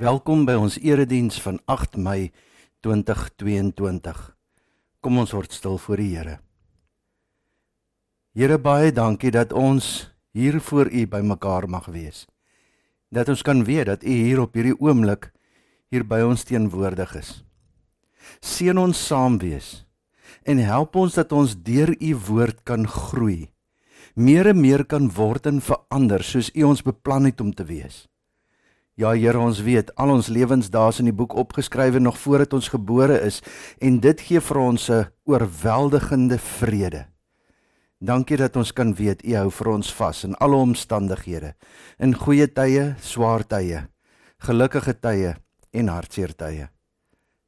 [0.00, 2.30] Welkom by ons erediens van 8 Mei
[2.80, 4.20] 2022.
[5.04, 6.38] Kom ons word stil voor die Here.
[8.32, 12.22] Here baie dankie dat ons hier voor U bymekaar mag wees.
[13.12, 15.34] Dat ons kan weet dat U hier op hierdie oomblik
[15.92, 17.32] hier by ons teenwoordig is.
[18.40, 19.82] Seën ons saam wees
[20.48, 23.50] en help ons dat ons deur U woord kan groei.
[24.16, 28.06] Meer en meer kan word en verander soos U ons beplan het om te wees.
[29.00, 32.66] Ja Here, ons weet al ons lewensdae is in die boek opgeskrywe nog voordat ons
[32.68, 33.38] gebore is
[33.80, 37.06] en dit gee vir ons 'n oorweldigende vrede.
[37.98, 41.54] Dankie dat ons kan weet U hou vir ons vas in alle omstandighede,
[41.98, 43.88] in goeie tye, swaar tye,
[44.38, 45.34] gelukkige tye
[45.72, 46.68] en hartseer tye.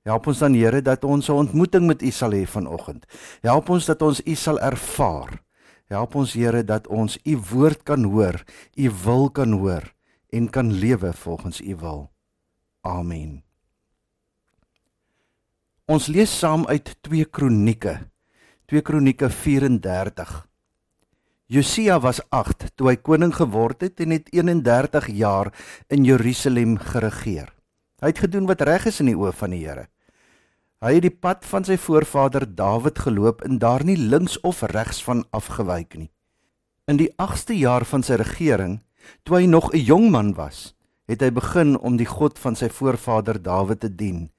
[0.05, 3.05] Help ons dan Here dat ons 'n ontmoeting met U sal hê vanoggend.
[3.43, 5.43] Help ons dat ons U sal ervaar.
[5.89, 8.43] Help ons Here dat ons U woord kan hoor,
[8.77, 9.93] U wil kan hoor
[10.33, 12.11] en kan lewe volgens U wil.
[12.81, 13.43] Amen.
[15.85, 17.99] Ons lees saam uit 2 Kronieke.
[18.67, 20.47] 2 Kronieke 34.
[21.53, 25.51] Josia was 8 toe hy koning geword het en het 31 jaar
[25.93, 27.51] in Jerusalem geregeer.
[28.01, 29.85] Hy het gedoen wat reg is in die oë van die Here.
[30.83, 35.03] Hy het die pad van sy voorvader Dawid geloop en daar nie links of regs
[35.05, 36.09] van afgewyk nie.
[36.89, 38.81] In die 8ste jaar van sy regering
[39.23, 40.75] Toe hy nog 'n jong man was,
[41.07, 44.31] het hy begin om die God van sy voorvader Dawid te dien.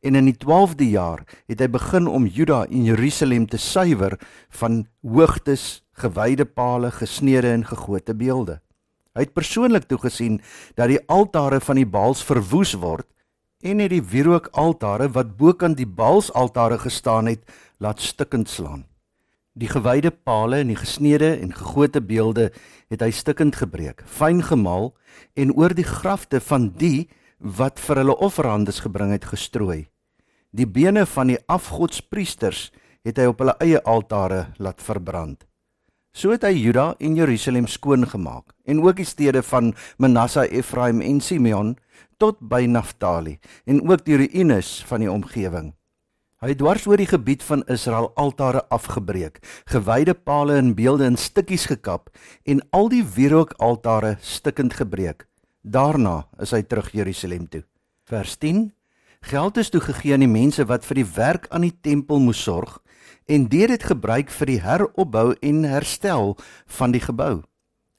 [0.00, 4.86] En in die 12de jaar het hy begin om Juda en Jerusalem te suiwer van
[5.02, 8.60] hoogtes, gewyde pale, gesneede en gegote beelde.
[9.16, 10.40] Hy het persoonlik toegesien
[10.76, 13.06] dat die altare van die Baals verwoes word
[13.64, 17.40] en het die wierookaltare wat bokant die Baalsaltare gestaan het,
[17.80, 18.84] laat stukkend slaan.
[19.56, 22.50] Die gewyde pale en die gesneede en gegote beelde
[22.92, 24.90] het hy stukkend gebreek, fyn gemaal
[25.32, 27.06] en oor die grafte van die
[27.40, 29.86] wat vir hulle offerhandes gebring het gestrooi.
[30.52, 32.68] Die bene van die afgodspriesters
[33.06, 35.46] het hy op hulle eie altare laat verbrand.
[36.16, 41.00] So het hy Juda en Jerusalem skoon gemaak en ook die stede van Manasse, Efraim
[41.00, 41.74] en Simeon
[42.20, 45.72] tot by Naftali en ook die ruïnes van die omgewing.
[46.46, 51.16] Hy het dwars oor die gebied van Israel altare afgebreek, gewyde pale en beelde in
[51.18, 52.12] stukkies gekap
[52.46, 55.24] en al die wierookaltare stukkend gebreek.
[55.66, 57.64] Daarna is hy terug Jerusalem toe.
[58.06, 58.70] Vers 10:
[59.26, 62.78] Geld is toegegee aan die mense wat vir die werk aan die tempel moes sorg
[63.26, 66.36] en dit het gebruik vir die heropbou en herstel
[66.78, 67.42] van die gebou.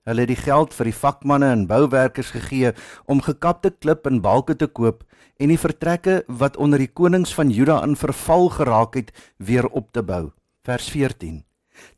[0.08, 2.72] Hulle het die geld vir die vakmanne en bouwerkers gegee
[3.12, 5.04] om gekapte klip en balke te koop
[5.40, 9.92] en die vertrekke wat onder die konings van Juda in verval geraak het weer op
[9.92, 10.32] te bou.
[10.66, 11.44] Vers 14.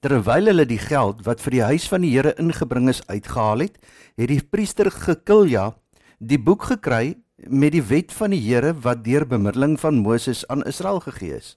[0.04, 3.80] Terwyl hulle die geld wat vir die huis van die Here ingebring is uitgehaal het,
[4.20, 5.72] het die priester Gekilja
[6.20, 7.16] die boek gekry
[7.48, 11.56] met die wet van die Here wat deur bemiddeling van Moses aan Israel gegee is.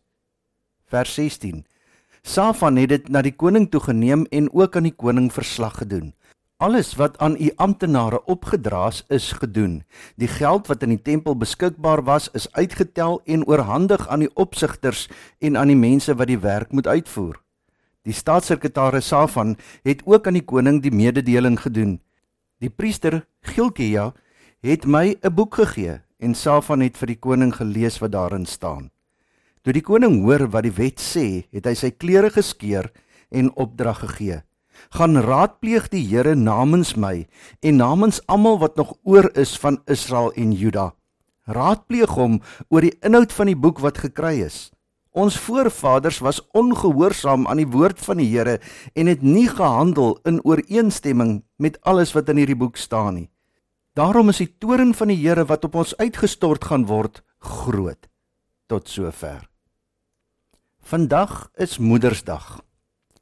[0.87, 1.65] Vers 16.
[2.23, 6.13] Safan het dit na die koning toe geneem en ook aan die koning verslag gedoen.
[6.63, 9.83] Alles wat aan u amptenare opgedraas is gedoen.
[10.15, 15.09] Die geld wat in die tempel beskikbaar was, is uitgetel en oorhandig aan die opsigters
[15.39, 17.41] en aan die mense wat die werk moet uitvoer.
[18.07, 21.99] Die staatssekretaris Safan het ook aan die koning die mededeling gedoen.
[22.63, 24.13] Die priester Gilkia
[24.63, 28.91] het my 'n boek gegee en Safan het vir die koning gelees wat daarin staan.
[29.63, 32.93] Toe die koning hoor wat die wet sê, het hy sy klere geskeur
[33.31, 34.43] en opdrag gegee
[34.91, 37.27] gaan raadpleeg die Here namens my
[37.61, 40.93] en namens almal wat nog oor is van Israel en Juda.
[41.47, 44.71] Raadpleeg hom oor die inhoud van die boek wat gekry is.
[45.13, 48.59] Ons voorvaders was ongehoorsaam aan die woord van die Here
[48.97, 53.29] en het nie gehandel in ooreenstemming met alles wat in hierdie boek staan nie.
[53.93, 58.09] Daarom is die toorn van die Here wat op ons uitgestort gaan word groot.
[58.67, 59.45] Tot sover.
[60.81, 62.63] Vandag is Moedersdag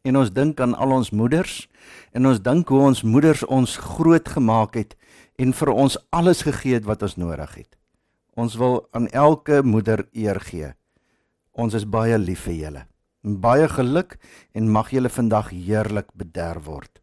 [0.03, 1.67] en ons dink aan al ons moeders
[2.17, 4.97] en ons dink hoe ons moeders ons groot gemaak het
[5.41, 7.77] en vir ons alles gegee het wat ons nodig het.
[8.37, 10.73] Ons wil aan elke moeder eer gee.
[11.53, 12.87] Ons is baie lief vir julle.
[13.21, 14.17] Baie geluk
[14.57, 17.03] en mag julle vandag heerlik bederf word.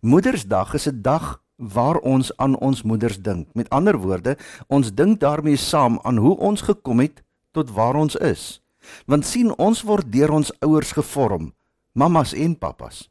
[0.00, 3.54] Moedersdag is 'n dag waar ons aan ons moeders dink.
[3.54, 7.22] Met ander woorde, ons dink daarmee saam aan hoe ons gekom het
[7.52, 8.62] tot waar ons is.
[9.06, 11.52] Want sien, ons word deur ons ouers gevorm
[11.92, 13.08] mamas en pappas.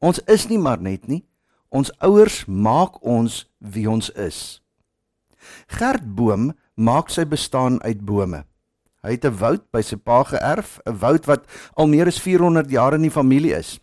[0.00, 1.24] Ons is nie maar net nie.
[1.70, 4.60] Ons ouers maak ons wie ons is.
[5.66, 8.44] Gert Boom maak sy bestaan uit bome.
[9.02, 12.70] Hy het 'n woud by sy pa geërf, 'n woud wat al meer as 400
[12.70, 13.80] jaar in die familie is.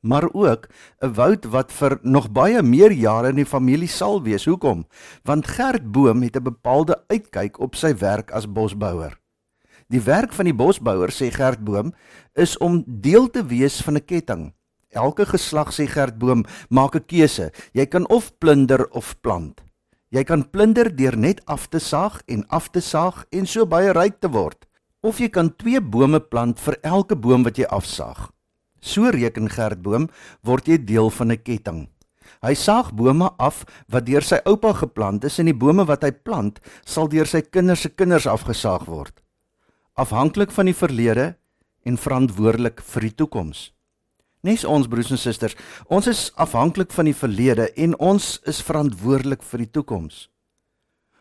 [0.00, 0.66] maar ook
[0.98, 4.44] 'n woud wat vir nog baie meer jare in die familie sal wees.
[4.44, 4.86] Hoekom?
[5.22, 9.20] Want Gert Boom het 'n bepaalde uitkyk op sy werk as bosbouer.
[9.90, 11.90] Die werk van die bosbouer, sê Gert Boom,
[12.38, 14.52] is om deel te wees van 'n ketting.
[14.94, 17.50] Elke geslag sê Gert Boom, maak 'n keuse.
[17.74, 19.60] Jy kan of plunder of plant.
[20.10, 23.92] Jy kan plunder deur net af te saag en af te saag en so baie
[23.92, 24.66] ryk te word,
[25.02, 28.30] of jy kan twee bome plant vir elke boom wat jy afsaag.
[28.80, 30.08] So reken Gert Boom
[30.42, 31.88] word jy deel van 'n ketting.
[32.42, 36.10] Hy saag bome af wat deur sy oupa geplant is en die bome wat hy
[36.10, 39.19] plant sal deur sy kinders se kinders afgesaag word.
[40.00, 41.34] Afhanklik van die verlede
[41.84, 43.66] en verantwoordelik vir die toekoms.
[44.40, 45.56] Nes ons broers en susters,
[45.92, 50.22] ons is afhanklik van die verlede en ons is verantwoordelik vir die toekoms.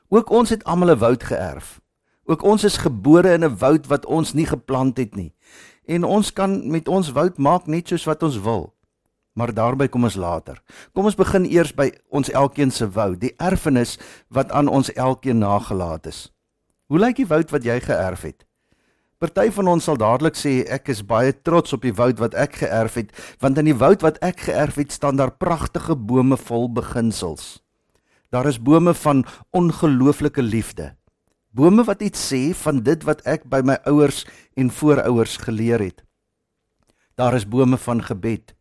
[0.08, 1.82] Ook ons het almal 'n woud geërf.
[2.24, 5.34] Ook ons is gebore in 'n woud wat ons nie geplant het nie
[5.86, 8.74] en ons kan met ons woud maak net soos wat ons wil.
[9.34, 10.62] Maar daarby kom ons later.
[10.94, 13.98] Kom ons begin eers by ons elkeen se woud, die erfenis
[14.30, 16.32] wat aan ons elkeen nagelaat is.
[16.88, 18.49] Hoe lyk die woud wat jy geërf het?
[19.20, 22.54] Party van ons sal dadelik sê ek is baie trots op die woud wat ek
[22.62, 23.10] geërf het,
[23.44, 27.58] want in die woud wat ek geërf het staan daar pragtige bome vol beginsels.
[28.32, 30.94] Daar is bome van ongelooflike liefde.
[31.52, 34.24] Bome wat iets sê van dit wat ek by my ouers
[34.56, 36.00] en voorouers geleer het.
[37.20, 38.56] Daar is bome van gebed,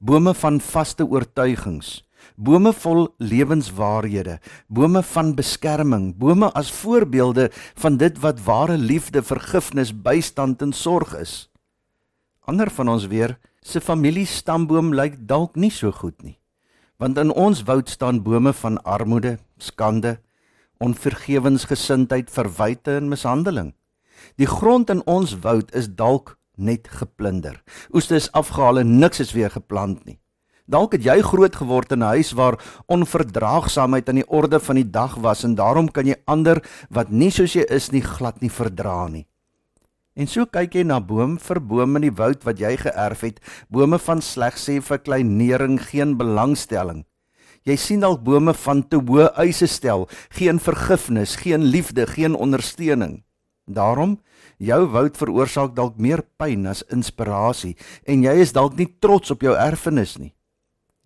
[0.00, 1.98] bome van vaste oortuigings,
[2.36, 4.38] bome vol lewenswaarhede,
[4.68, 11.14] bome van beskerming, bome as voorbeelde van dit wat ware liefde, vergifnis, bystand en sorg
[11.18, 11.48] is.
[12.48, 16.38] Ander van ons weer se familiestamboom lyk dalk nie so goed nie.
[16.98, 20.18] Want in ons woud staan bome van armoede, skande,
[20.78, 23.74] onvergewensgesindheid, verwyte en mishandeling.
[24.38, 27.60] Die grond in ons woud is dalk net geplunder.
[27.94, 30.18] Oeste is afgehaal en niks is weer geplant nie.
[30.68, 32.60] Dalk het jy groot geword in 'n huis waar
[32.92, 37.30] onverdraagsaamheid aan die orde van die dag was en daarom kan jy ander wat nie
[37.30, 39.26] soos jy is nie glad nie verdra nie.
[40.14, 43.40] En so kyk jy na boom vir boom in die woud wat jy geërf het,
[43.70, 47.04] bome van slegs sê vir kleinering, geen belangstelling.
[47.64, 53.22] Jy sien dalk bome van te hoë eise stel, geen vergifnis, geen liefde, geen ondersteuning.
[53.66, 54.18] Daarom
[54.58, 59.40] jou woud veroorsaak dalk meer pyn as inspirasie en jy is dalk nie trots op
[59.40, 60.34] jou erfenis nie.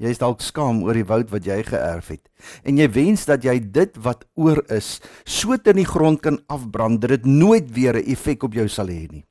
[0.00, 2.28] Jy is dalk skaam oor die woud wat jy geërf het
[2.64, 6.40] en jy wens dat jy dit wat oor is so te in die grond kan
[6.48, 9.24] afbrand dat dit nooit weer 'n effek op jou sal hê nie.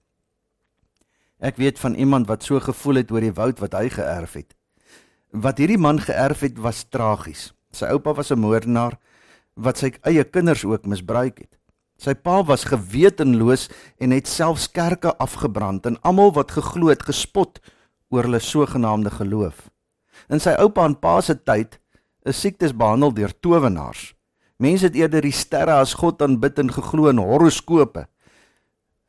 [1.39, 4.53] Ek weet van iemand wat so gevoel het oor die woud wat hy geërf het.
[5.33, 7.53] Wat hierdie man geërf het was tragies.
[7.71, 8.99] Sy oupa was 'n moordenaar
[9.55, 11.57] wat sy eie kinders ook misbruik het.
[11.97, 13.69] Sy pa was gewetenloos
[13.99, 17.59] en het selfs kerke afgebrand en almal wat geglo het gespot
[18.09, 19.69] oor hulle sogenaamde geloof.
[20.29, 21.79] In sy oupa en pa se tyd
[22.25, 24.13] is siektes behandel deur towenaars.
[24.57, 28.06] Mense het eerder die sterre as god aanbid en geglo in horoskope.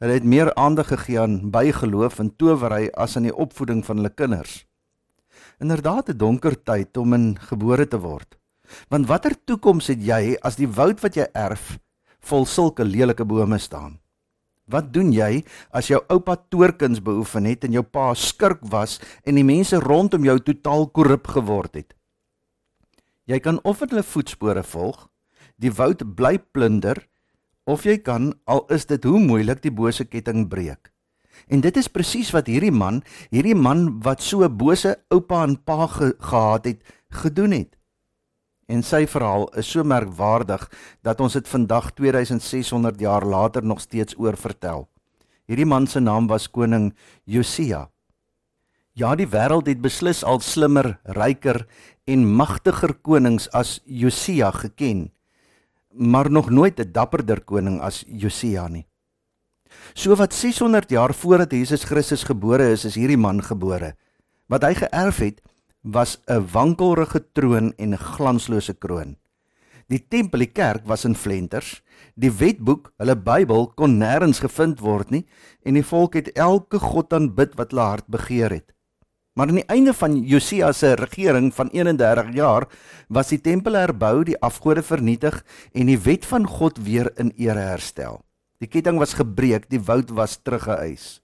[0.01, 4.15] Hulle het meer aandag gegee aan bygeloof en towery as aan die opvoeding van hulle
[4.15, 4.63] kinders
[5.63, 8.39] inderdaad 'n donker tyd om in gebore te word.
[8.89, 11.79] Want watter toekoms het jy as die woud wat jy erf
[12.21, 14.02] vol sulke lelike bome staan?
[14.73, 15.43] Wat doen jy
[15.77, 18.99] as jou oupa toorkuns beoefen het en jou pa skurk was
[19.29, 21.93] en die mense rondom jou totaal korrup geword het?
[23.29, 25.07] Jy kan of hulle voetspore volg,
[25.61, 26.97] die woud bly plunder,
[27.69, 30.91] of jy kan al is dit hoe moeilik die bose ketting breek.
[31.47, 35.57] En dit is presies wat hierdie man, hierdie man wat so 'n bose oupa en
[35.57, 37.77] pa ge gehad het, gedoen het.
[38.73, 40.65] En sy verhaal is so merkwaardig
[41.05, 44.87] dat ons dit vandag 2600 jaar later nog steeds oor vertel.
[45.51, 46.93] Hierdie man se naam was koning
[47.29, 47.89] Josia.
[48.97, 51.67] Ja, die wêreld het beslis al slimmer, ryker
[52.09, 55.11] en magtiger konings as Josia geken,
[55.93, 58.87] maar nog nooit 'n dapperder koning as Josia nie.
[59.95, 63.97] So wat 600 jaar voordat Jesus Christus gebore is, is hierdie man gebore.
[64.47, 65.41] Wat hy geërf het,
[65.83, 69.17] was 'n wankelrige troon en 'n glanslose kroon.
[69.89, 71.83] Die tempel, die kerk was in flenters.
[72.15, 75.27] Die wetboek, hulle Bybel kon nêrens gevind word nie
[75.63, 78.73] en die volk het elke god aanbid wat hulle hart begeer het.
[79.33, 82.69] Maar aan die einde van Josia se regering van 31 jaar
[83.09, 87.65] was die tempel herbou, die afgode vernietig en die wet van God weer in ere
[87.73, 88.21] herstel.
[88.61, 91.23] Die ketting was gebreek, die woud was teruggeëis.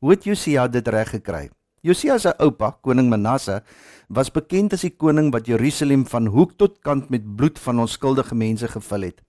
[0.00, 1.48] Hoe het Josia dit reg gekry?
[1.82, 3.60] Josia se oupa, koning Manasse,
[4.10, 8.34] was bekend as die koning wat Jerusalem van hoek tot kant met bloed van onskuldige
[8.34, 9.20] mense gevul het.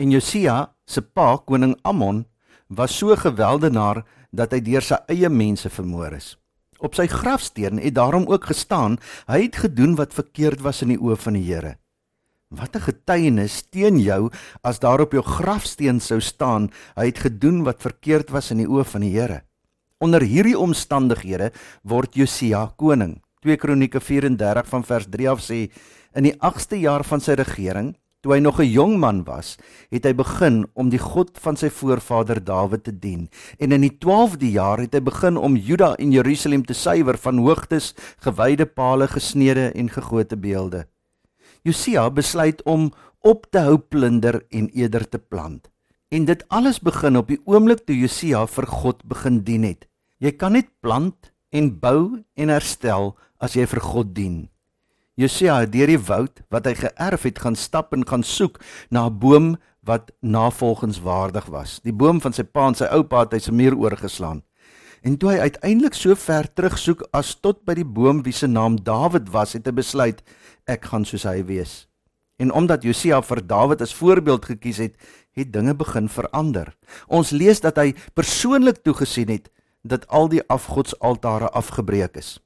[0.00, 2.24] En Josia se pa, koning Amon,
[2.68, 6.32] was so geweldenaar dat hy deur sy eie mense vermoor is.
[6.82, 8.96] Op sy grafsteen het daarom ook gestaan:
[9.28, 11.76] Hy het gedoen wat verkeerd was in die oë van die Here.
[12.48, 14.30] Wat 'n getuienis teen jou
[14.62, 18.68] as daar op jou grafsteen sou staan: Hy het gedoen wat verkeerd was in die
[18.68, 19.42] oë van die Here.
[20.02, 21.52] Onder hierdie omstandighede
[21.86, 23.20] word Josia koning.
[23.46, 25.68] 2 Kronieke 34 van vers 3 af sê:
[26.18, 29.58] In die 8ste jaar van sy regering Toe hy nog 'n jong man was,
[29.90, 33.28] het hy begin om die God van sy voorvader Dawid te dien.
[33.58, 37.38] En in die 12de jaar het hy begin om Juda en Jerusalem te suiwer van
[37.38, 40.86] hoogtes, gewyde palle, gesnede en gegote beelde.
[41.62, 45.68] Josia besluit om op te hou plunder en eerder te plant.
[46.08, 49.91] En dit alles begin op die oomblik toe Josia vir God begin dien het.
[50.22, 54.36] Jy kan net plant en bou en herstel as jy vir God dien.
[55.18, 58.60] Josia het deur die woud wat hy geërf het gaan stap en gaan soek
[58.94, 61.80] na 'n boom wat navolgenswaardig was.
[61.82, 64.42] Die boom van sy pa en sy oupa het hy se muur oorgeslaan.
[65.02, 68.76] En toe hy uiteindelik so ver terugsoek as tot by die boom wie se naam
[68.76, 70.22] Dawid was, het hy besluit
[70.66, 71.88] ek gaan soos hy wees.
[72.38, 74.96] En omdat Josia vir Dawid as voorbeeld gekies het,
[75.32, 76.76] het dinge begin verander.
[77.08, 79.50] Ons lees dat hy persoonlik toegesien het
[79.82, 82.38] dat al die afgodsaltare afgebreek is.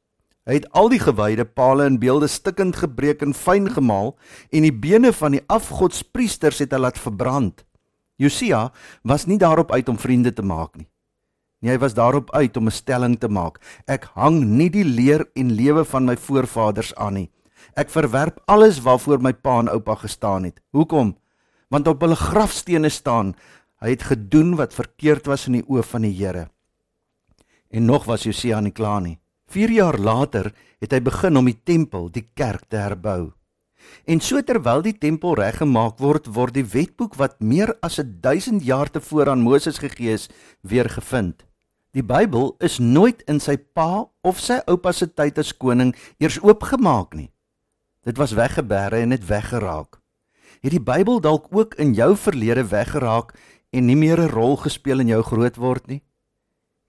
[0.46, 4.14] Hy het al die gewyde palle en beelde stikkend gebreek en fyn gemaal
[4.54, 7.64] en die bene van die afgodspriesters het hy laat verbrand.
[8.16, 8.70] Josia
[9.02, 10.86] was nie daarop uit om vriende te maak nie.
[11.60, 13.58] Nee, hy was daarop uit om 'n stelling te maak.
[13.86, 17.30] Ek hang nie die leer en lewe van my voorvaders aan nie.
[17.74, 20.60] Ek verwerp alles waarvoor my pa en oupa gestaan het.
[20.70, 21.16] Hoekom?
[21.68, 23.34] Want op hulle grafstene staan,
[23.80, 26.48] hy het gedoen wat verkeerd was in die oë van die Here.
[27.70, 29.18] En nog was Josia nie klaar nie.
[29.46, 33.32] 4 jaar later het hy begin om die tempel, die kerk te herbou.
[34.04, 38.90] En so terwyl die tempel reggemaak word, word die wetboek wat meer as 1000 jaar
[38.90, 40.28] tevore aan Moses gegee is,
[40.62, 41.44] weer gevind.
[41.96, 46.36] Die Bybel is nooit in sy pa of sy oupa se tyd as koning eers
[46.42, 47.30] oopgemaak nie.
[48.04, 50.02] Dit was weggebêre en het weggeraak.
[50.60, 53.32] Het die Bybel dalk ook in jou verlede weggeraak
[53.72, 56.02] en nie meer 'n rol gespeel in jou grootword nie?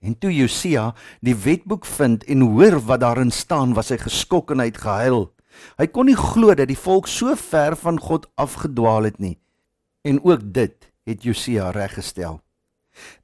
[0.00, 4.62] En toe Josia die wetboek vind en hoor wat daarin staan, was hy geskok en
[4.62, 5.26] hy het gehuil.
[5.78, 9.38] Hy kon nie glo dat die volk so ver van God afgedwaal het nie.
[10.06, 12.38] En ook dit het Josia reggestel.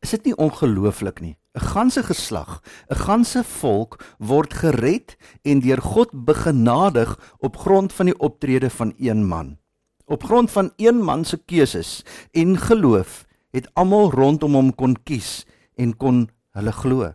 [0.02, 1.36] Is dit nie ongelooflik nie?
[1.54, 8.06] 'n Ganse geslag, 'n ganse volk word gered en deur God begenadig op grond van
[8.06, 9.58] die optrede van een man.
[10.06, 15.46] Op grond van een man se keuses en geloof het almal rondom hom kon kies
[15.76, 17.12] en kon hulle glo.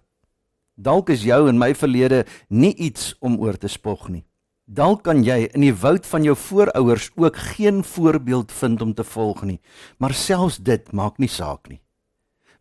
[0.79, 4.23] Dalk is jou en my verlede nie iets om oor te spog nie.
[4.69, 9.03] Dalk kan jy in die woud van jou voorouers ook geen voorbeeld vind om te
[9.03, 9.59] volg nie,
[9.97, 11.81] maar selfs dit maak nie saak nie.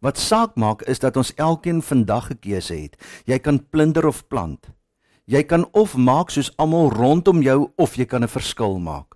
[0.01, 2.97] Wat saak maak is dat ons elkeen vandag 'n keuse het.
[3.27, 4.71] Jy kan plunder of plant.
[5.27, 9.15] Jy kan of maak soos almal rondom jou of jy kan 'n verskil maak.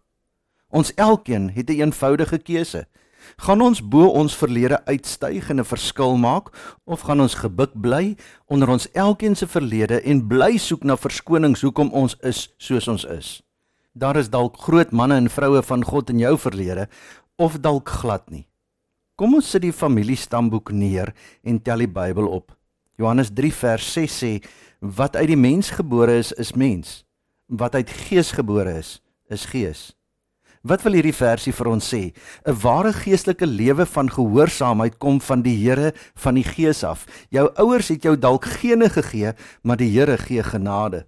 [0.69, 2.87] Ons elkeen het 'n een eenvoudige keuse.
[3.37, 6.51] Gaan ons bo ons verlede uitstyg en 'n verskil maak
[6.85, 11.63] of gaan ons gebuk bly onder ons elkeen se verlede en bly soek na verskonings
[11.63, 13.43] hoekom ons is soos ons is?
[13.95, 16.89] Daar is dalk groot manne en vroue van God in jou verlede
[17.37, 18.47] of dalk glad nie.
[19.17, 21.13] Kom ons sit die familiestamboek neer
[21.45, 22.57] en tel die Bybel op.
[22.97, 24.33] Johannes 3 vers 6 sê
[24.81, 27.05] wat uit die mens gebore is is mens,
[27.47, 29.01] wat uit gees gebore is
[29.31, 29.93] is gees.
[30.63, 32.15] Wat wil hierdie versie vir ons sê?
[32.47, 37.07] 'n Ware geestelike lewe van gehoorsaamheid kom van die Here van die Gees af.
[37.31, 41.07] Jou ouers het jou dalk gene gegee, maar die Here gee genade.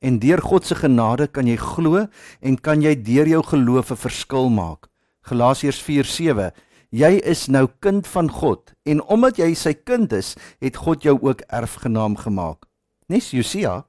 [0.00, 2.06] En deur God se genade kan jy glo
[2.40, 4.86] en kan jy deur jou geloof 'n verskil maak.
[5.26, 6.52] Galasiërs 4:7
[6.90, 11.18] Jy is nou kind van God en omdat jy sy kind is, het God jou
[11.20, 12.64] ook erfgenaam gemaak.
[13.08, 13.84] Nes Josia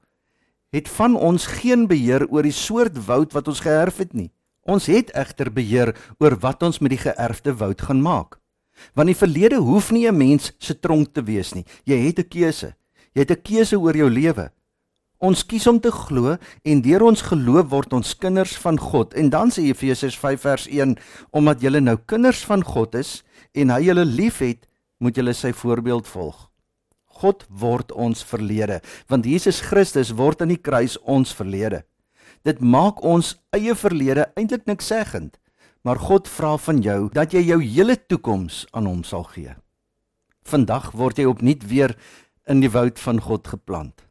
[0.70, 4.30] het van ons geen beheer oor die soort woud wat ons geërf het nie.
[4.68, 8.38] Ons het egter beheer oor wat ons met die geërfde woud gaan maak.
[8.94, 11.64] Want die verlede hoef nie 'n mens se tronk te wees nie.
[11.84, 12.74] Jy het 'n keuse.
[13.14, 14.50] Jy het 'n keuse oor jou lewe.
[15.20, 19.14] Ons kies om te glo en deur ons geloof word ons kinders van God.
[19.14, 20.96] En dan sê Efesiërs 5 vers 1,
[21.30, 24.66] omdat julle nou kinders van God is en hy julle liefhet,
[24.98, 26.48] moet julle sy voorbeeld volg.
[27.20, 31.84] God word ons verlede, want Jesus Christus word aan die kruis ons verlede.
[32.44, 35.36] Dit maak ons eie verlede eintlik niks seggend,
[35.84, 39.52] maar God vra van jou dat jy jou hele toekoms aan hom sal gee.
[40.48, 41.96] Vandag word jy opnuut weer
[42.48, 44.06] in die woud van God geplant.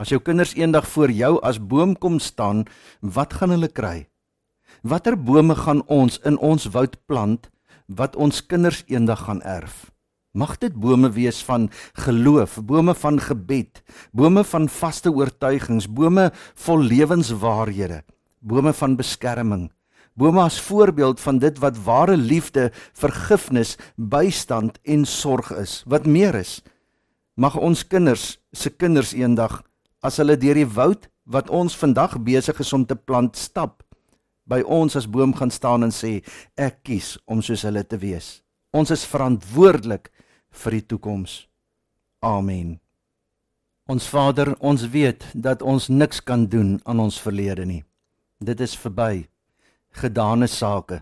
[0.00, 2.66] As jou kinders eendag voor jou as boom kom staan,
[3.00, 4.08] wat gaan hulle kry?
[4.84, 7.48] Watter bome gaan ons in ons woud plant
[7.88, 9.89] wat ons kinders eendag gaan erf?
[10.30, 11.66] Mag dit bome wees van
[11.98, 13.82] geloof, bome van gebed,
[14.14, 18.04] bome van vaste oortuigings, bome vol lewenswaarhede,
[18.38, 19.64] bome van beskerming,
[20.14, 25.82] bome as voorbeeld van dit wat ware liefde, vergifnis, bystand en sorg is.
[25.86, 26.60] Wat meer is,
[27.34, 29.64] mag ons kinders se kinders eendag
[30.00, 33.82] as hulle deur die woud wat ons vandag besig is om te plant stap,
[34.46, 36.20] by ons as boom gaan staan en sê
[36.54, 38.40] ek kies om soos hulle te wees.
[38.70, 40.12] Ons is verantwoordelik
[40.62, 41.32] vir die toekoms.
[42.22, 42.76] Amen.
[43.90, 47.82] Ons Vader, ons weet dat ons niks kan doen aan ons verlede nie.
[48.38, 49.26] Dit is verby.
[49.90, 51.00] Gedane sake.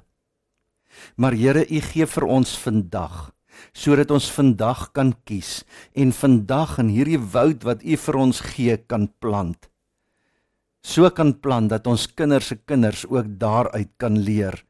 [1.16, 3.28] Maar Here, U gee vir ons vandag
[3.74, 5.64] sodat ons vandag kan kies
[5.98, 9.66] en vandag in hierdie woud wat U vir ons gee kan plant.
[10.78, 14.62] So kan plant dat ons kinders se kinders ook daaruit kan leer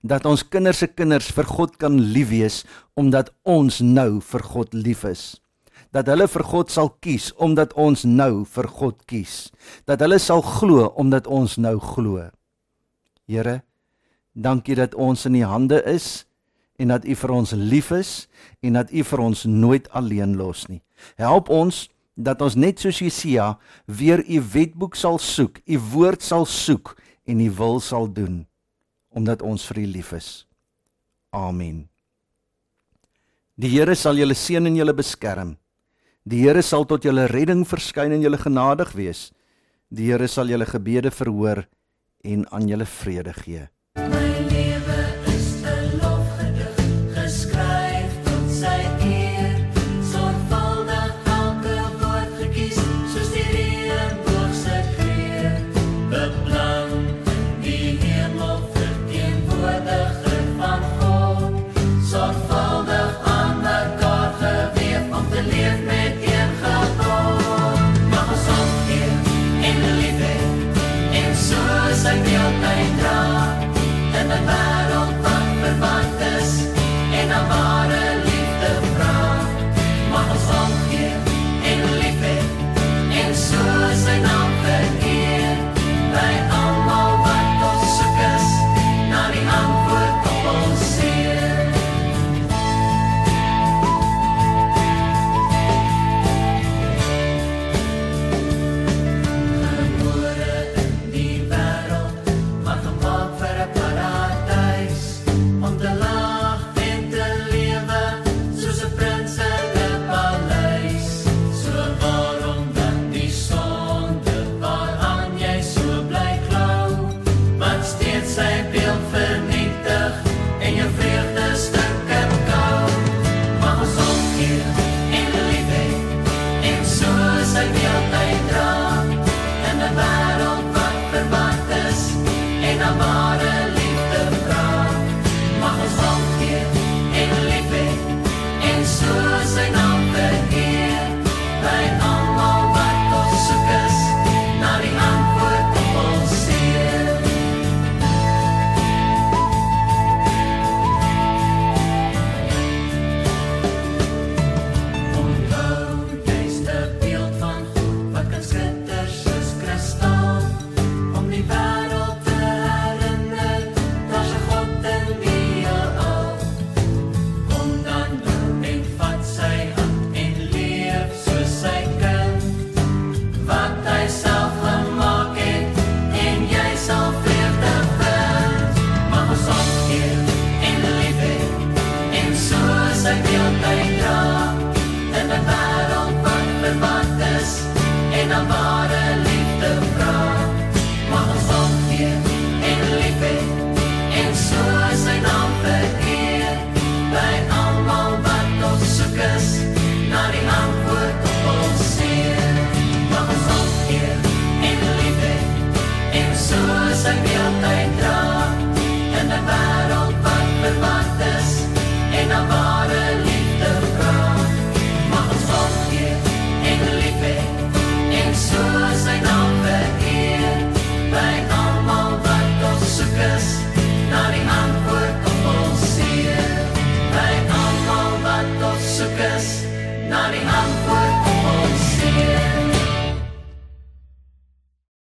[0.00, 2.62] dat ons kinders se kinders vir God kan lief wees
[2.98, 5.24] omdat ons nou vir God lief is.
[5.92, 9.50] Dat hulle vir God sal kies omdat ons nou vir God kies.
[9.84, 12.30] Dat hulle sal glo omdat ons nou glo.
[13.28, 13.60] Here,
[14.32, 16.24] dankie dat ons in U hande is
[16.80, 18.26] en dat U vir ons lief is
[18.64, 20.80] en dat U vir ons nooit alleen los nie.
[21.20, 23.54] Help ons dat ons net soos Jesaja
[23.86, 26.96] weer U wetboek sal soek, U woord sal soek
[27.28, 28.46] en U wil sal doen
[29.10, 30.28] omdat ons vir U lief is.
[31.30, 31.88] Amen.
[33.60, 35.56] Die Here sal julle seën en julle beskerm.
[36.24, 39.28] Die Here sal tot julle redding verskyn en julle genadig wees.
[39.90, 41.64] Die Here sal julle gebede verhoor
[42.24, 43.66] en aan julle vrede gee.